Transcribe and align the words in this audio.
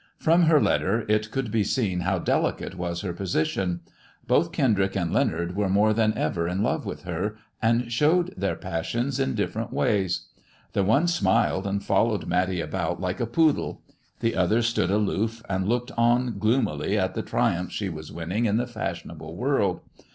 From 0.17 0.45
her 0.47 0.59
letter 0.59 1.05
it 1.07 1.29
could 1.29 1.51
be 1.51 1.63
seen 1.63 1.99
how 1.99 2.17
delicate 2.17 2.73
was 2.73 3.01
her 3.01 3.13
position. 3.13 3.81
Both 4.25 4.51
Kendrick 4.51 4.95
and 4.95 5.13
Leonard 5.13 5.55
were 5.55 5.69
more 5.69 5.93
than 5.93 6.17
ever 6.17 6.47
in 6.47 6.63
love 6.63 6.87
with 6.87 7.03
her, 7.03 7.37
and 7.61 7.91
showed 7.91 8.33
their 8.35 8.55
passions 8.55 9.19
in 9.19 9.35
different 9.35 9.71
ways. 9.71 10.21
The 10.73 10.83
one 10.83 11.05
smiled, 11.05 11.67
and 11.67 11.83
followed 11.83 12.25
Matty 12.25 12.59
about 12.61 12.99
like 12.99 13.19
a 13.19 13.27
poodle; 13.27 13.83
the 14.21 14.35
other 14.35 14.63
stood 14.63 14.89
aloof, 14.89 15.43
and 15.47 15.69
looked 15.69 15.91
on 15.95 16.39
gloomily 16.39 16.97
at 16.97 17.13
the 17.13 17.21
triumphs 17.21 17.75
she 17.75 17.89
was 17.89 18.11
winning 18.11 18.47
in 18.47 18.57
the 18.57 18.65
fashionable 18.65 19.35
world. 19.35 19.81